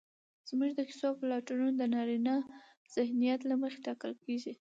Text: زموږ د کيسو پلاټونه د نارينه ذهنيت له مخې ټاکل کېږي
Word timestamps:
زموږ 0.49 0.71
د 0.75 0.79
کيسو 0.89 1.09
پلاټونه 1.19 1.69
د 1.75 1.81
نارينه 1.93 2.35
ذهنيت 2.95 3.41
له 3.49 3.55
مخې 3.61 3.79
ټاکل 3.85 4.11
کېږي 4.23 4.53